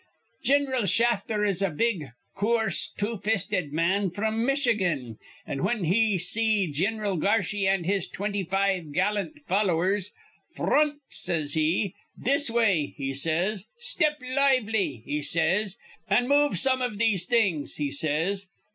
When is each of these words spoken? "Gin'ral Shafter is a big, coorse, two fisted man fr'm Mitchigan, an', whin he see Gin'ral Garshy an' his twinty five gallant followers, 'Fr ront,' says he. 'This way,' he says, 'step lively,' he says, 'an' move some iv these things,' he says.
"Gin'ral 0.43 0.87
Shafter 0.87 1.45
is 1.45 1.61
a 1.61 1.69
big, 1.69 2.07
coorse, 2.33 2.91
two 2.97 3.17
fisted 3.17 3.71
man 3.71 4.09
fr'm 4.09 4.43
Mitchigan, 4.47 5.19
an', 5.45 5.59
whin 5.63 5.83
he 5.83 6.17
see 6.17 6.65
Gin'ral 6.71 7.17
Garshy 7.17 7.67
an' 7.67 7.83
his 7.83 8.07
twinty 8.07 8.43
five 8.43 8.93
gallant 8.93 9.45
followers, 9.45 10.09
'Fr 10.55 10.63
ront,' 10.71 11.01
says 11.09 11.53
he. 11.53 11.93
'This 12.17 12.49
way,' 12.49 12.95
he 12.97 13.13
says, 13.13 13.67
'step 13.77 14.19
lively,' 14.33 15.03
he 15.05 15.21
says, 15.21 15.77
'an' 16.09 16.27
move 16.27 16.57
some 16.57 16.81
iv 16.81 16.97
these 16.97 17.27
things,' 17.27 17.75
he 17.75 17.91
says. 17.91 18.47